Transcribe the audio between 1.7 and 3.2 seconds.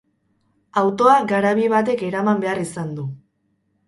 batek eraman behar izan du.